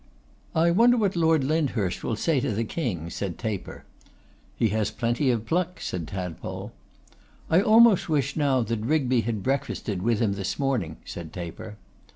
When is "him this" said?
10.19-10.57